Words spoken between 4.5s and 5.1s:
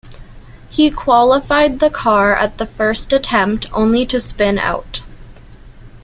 out.